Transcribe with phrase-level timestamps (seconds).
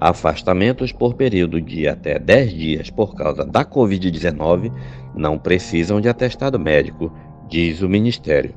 [0.00, 4.72] Afastamentos por período de até 10 dias por causa da Covid-19
[5.14, 7.12] não precisam de atestado médico,
[7.50, 8.54] diz o Ministério.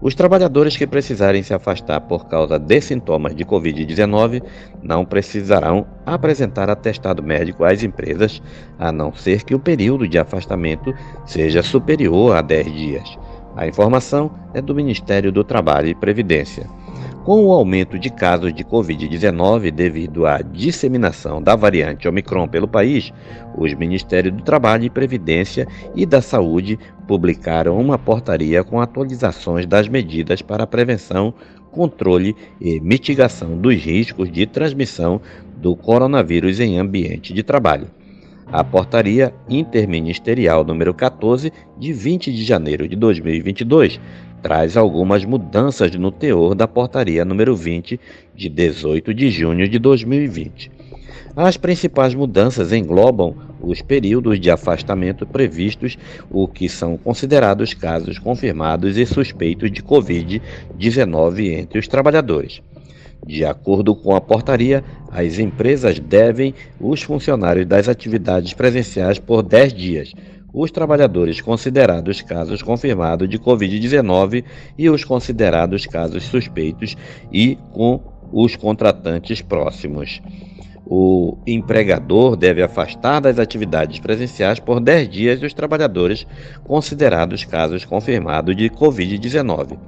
[0.00, 4.42] Os trabalhadores que precisarem se afastar por causa de sintomas de Covid-19
[4.82, 8.42] não precisarão apresentar atestado médico às empresas,
[8.76, 10.92] a não ser que o período de afastamento
[11.24, 13.18] seja superior a 10 dias.
[13.54, 16.66] A informação é do Ministério do Trabalho e Previdência.
[17.24, 23.12] Com o aumento de casos de Covid-19 devido à disseminação da variante Omicron pelo país,
[23.56, 26.76] os Ministérios do Trabalho e Previdência e da Saúde
[27.06, 31.32] publicaram uma portaria com atualizações das medidas para a prevenção,
[31.70, 35.20] controle e mitigação dos riscos de transmissão
[35.58, 37.86] do coronavírus em ambiente de trabalho.
[38.50, 44.00] A portaria interministerial número 14 de 20 de janeiro de 2022
[44.42, 47.98] traz algumas mudanças no teor da portaria número 20
[48.34, 50.70] de 18 de junho de 2020.
[51.34, 55.96] As principais mudanças englobam os períodos de afastamento previstos,
[56.30, 62.60] o que são considerados casos confirmados e suspeitos de Covid-19 entre os trabalhadores.
[63.24, 69.72] De acordo com a portaria, as empresas devem os funcionários das atividades presenciais por 10
[69.72, 70.12] dias,
[70.52, 74.44] os trabalhadores considerados casos confirmados de Covid-19
[74.76, 76.96] e os considerados casos suspeitos
[77.32, 78.00] e com
[78.32, 80.20] os contratantes próximos.
[80.84, 86.26] O empregador deve afastar das atividades presenciais por 10 dias os trabalhadores
[86.64, 89.78] considerados casos confirmados de Covid-19.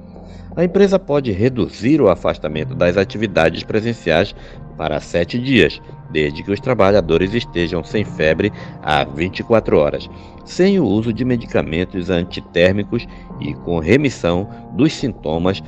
[0.55, 4.33] A empresa pode reduzir o afastamento das atividades presenciais
[4.77, 10.09] para 7 dias, desde que os trabalhadores estejam sem febre há 24 horas,
[10.45, 13.05] sem o uso de medicamentos antitérmicos
[13.41, 15.61] e com remissão dos sintomas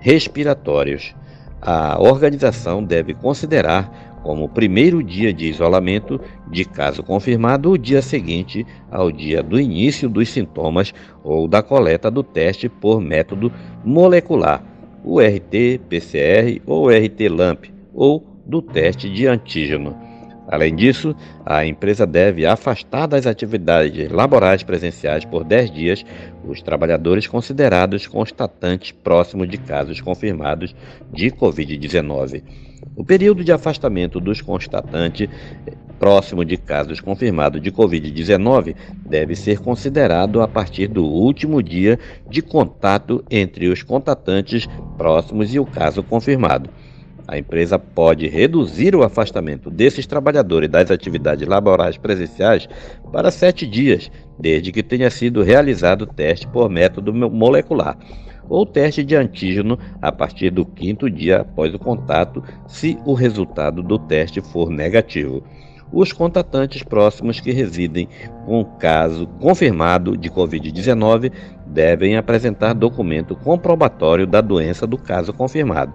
[0.00, 1.14] respiratórios.
[1.62, 6.18] A organização deve considerar como primeiro dia de isolamento,
[6.50, 12.10] de caso confirmado, o dia seguinte ao dia do início dos sintomas ou da coleta
[12.10, 13.52] do teste por método
[13.84, 14.64] molecular,
[15.04, 19.94] o RT-PCR ou RT-LAMP, ou do teste de antígeno.
[20.48, 26.04] Além disso, a empresa deve afastar das atividades laborais presenciais por 10 dias
[26.46, 30.74] os trabalhadores considerados constatantes próximos de casos confirmados
[31.12, 32.42] de Covid-19.
[32.96, 35.28] O período de afastamento dos constatantes
[35.98, 38.74] próximo de casos confirmados de Covid-19
[39.04, 45.58] deve ser considerado a partir do último dia de contato entre os contatantes próximos e
[45.58, 46.70] o caso confirmado.
[47.26, 52.68] A empresa pode reduzir o afastamento desses trabalhadores das atividades laborais presenciais
[53.10, 57.96] para sete dias, desde que tenha sido realizado o teste por método molecular
[58.48, 63.82] ou teste de antígeno a partir do quinto dia após o contato, se o resultado
[63.82, 65.42] do teste for negativo.
[65.92, 68.08] Os contatantes próximos que residem
[68.44, 71.30] com caso confirmado de Covid-19
[71.66, 75.92] devem apresentar documento comprobatório da doença do caso confirmado.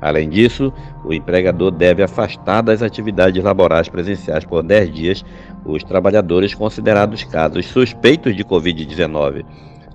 [0.00, 0.72] Além disso,
[1.04, 5.24] o empregador deve afastar das atividades laborais presenciais por 10 dias
[5.64, 9.44] os trabalhadores considerados casos suspeitos de Covid-19.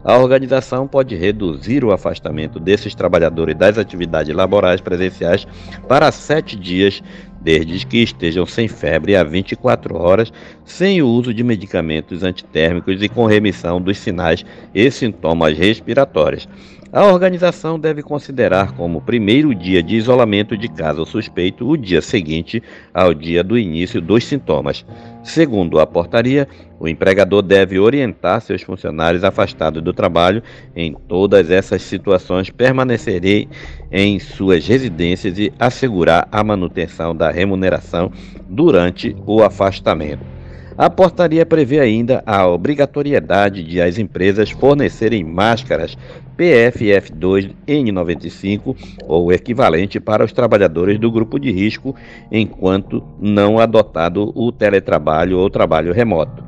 [0.06, 5.48] A organização pode reduzir o afastamento desses trabalhadores das atividades laborais presenciais
[5.88, 7.02] para 7 dias,
[7.42, 10.32] desde que estejam sem febre há 24 horas,
[10.64, 14.46] sem o uso de medicamentos antitérmicos e com remissão dos sinais
[14.76, 16.48] e sintomas respiratórios.
[16.96, 22.64] A organização deve considerar como primeiro dia de isolamento de caso suspeito o dia seguinte
[22.94, 24.86] ao dia do início dos sintomas.
[25.22, 26.48] Segundo a portaria,
[26.80, 30.42] o empregador deve orientar seus funcionários afastados do trabalho
[30.74, 33.50] em todas essas situações permanecerem
[33.92, 38.10] em suas residências e assegurar a manutenção da remuneração
[38.48, 40.35] durante o afastamento.
[40.78, 45.98] A portaria prevê ainda a obrigatoriedade de as empresas fornecerem máscaras
[46.38, 48.76] PFF2N95
[49.08, 51.96] ou equivalente para os trabalhadores do grupo de risco,
[52.30, 56.44] enquanto não adotado o teletrabalho ou trabalho remoto.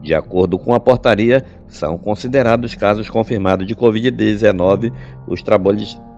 [0.00, 4.90] De acordo com a portaria, são considerados casos confirmados de Covid-19
[5.26, 5.44] os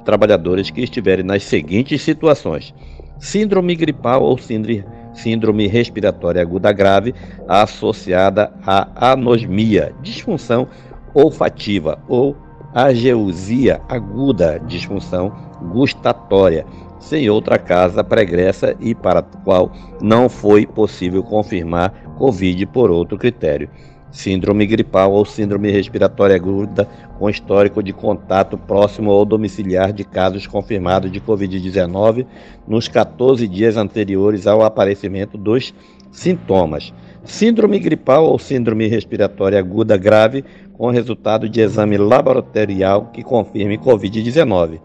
[0.04, 2.72] trabalhadores que estiverem nas seguintes situações:
[3.18, 4.84] síndrome gripal ou síndrome
[5.18, 7.14] síndrome respiratória aguda grave
[7.46, 10.66] associada à anosmia, disfunção
[11.14, 12.36] olfativa ou
[12.74, 15.32] ageusia aguda, disfunção
[15.72, 16.64] gustatória,
[17.00, 23.16] sem outra causa pregressa e para a qual não foi possível confirmar Covid por outro
[23.16, 23.70] critério.
[24.10, 26.88] Síndrome gripal ou síndrome respiratória aguda
[27.18, 32.26] com histórico de contato próximo ou domiciliar de casos confirmados de Covid-19
[32.66, 35.74] nos 14 dias anteriores ao aparecimento dos
[36.10, 36.92] sintomas.
[37.24, 44.80] Síndrome gripal ou síndrome respiratória aguda grave com resultado de exame laboratorial que confirme Covid-19.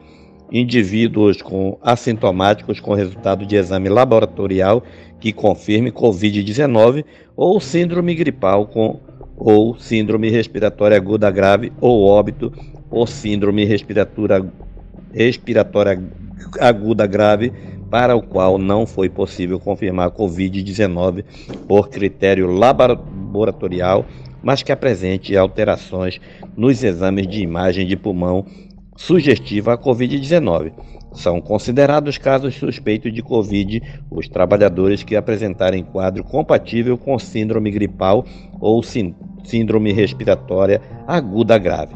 [0.52, 4.84] Indivíduos com assintomáticos com resultado de exame laboratorial
[5.20, 7.06] que confirme Covid-19
[7.36, 9.00] ou síndrome gripal com
[9.36, 12.52] ou síndrome respiratória aguda grave ou óbito
[12.90, 14.46] ou síndrome respiratória,
[15.12, 16.02] respiratória
[16.60, 17.52] aguda grave
[17.90, 21.24] para o qual não foi possível confirmar Covid-19
[21.68, 24.06] por critério laboratorial,
[24.42, 26.20] mas que apresente alterações
[26.58, 28.46] nos exames de imagem de pulmão
[28.96, 30.72] sugestiva à Covid-19.
[31.14, 38.26] São considerados casos suspeitos de Covid os trabalhadores que apresentarem quadro compatível com síndrome gripal
[38.60, 41.96] ou síndrome respiratória aguda grave.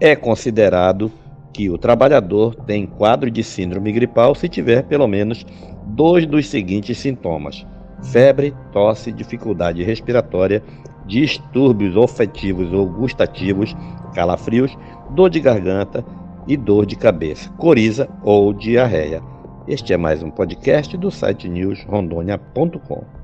[0.00, 1.10] É considerado
[1.52, 5.46] que o trabalhador tem quadro de síndrome gripal se tiver pelo menos
[5.86, 7.64] dois dos seguintes sintomas:
[8.02, 10.62] febre, tosse, dificuldade respiratória,
[11.06, 13.74] distúrbios olfativos ou gustativos,
[14.14, 14.76] calafrios,
[15.10, 16.04] dor de garganta
[16.46, 19.22] e dor de cabeça, coriza ou diarreia.
[19.66, 23.23] Este é mais um podcast do site newsrondônia.com.